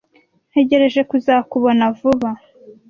Ntegereje 0.51 1.01
kuzakubona 1.09 1.83
vuba. 1.99 2.29